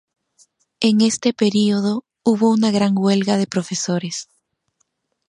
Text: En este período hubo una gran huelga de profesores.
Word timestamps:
En 0.79 0.99
este 1.01 1.31
período 1.31 2.03
hubo 2.23 2.49
una 2.49 2.71
gran 2.71 2.93
huelga 2.97 3.37
de 3.37 3.45
profesores. 3.45 4.29